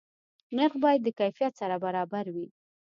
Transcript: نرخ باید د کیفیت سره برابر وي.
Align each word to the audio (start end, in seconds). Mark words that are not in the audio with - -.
نرخ 0.57 0.73
باید 0.83 1.01
د 1.03 1.09
کیفیت 1.19 1.53
سره 1.61 1.75
برابر 1.85 2.25
وي. 2.35 2.47